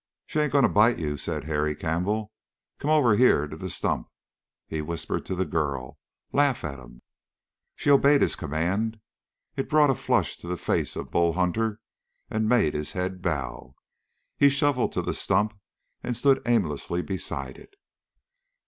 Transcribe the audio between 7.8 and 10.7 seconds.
obeyed his command. It brought a flush to the